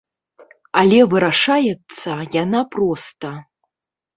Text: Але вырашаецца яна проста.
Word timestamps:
Але 0.81 0.99
вырашаецца 1.11 2.17
яна 2.43 2.61
проста. 2.73 3.35